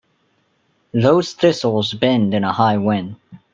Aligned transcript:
Those 0.95 1.33
thistles 1.33 1.93
bend 1.93 2.33
in 2.33 2.43
a 2.43 2.51
high 2.53 2.79
wind. 2.79 3.17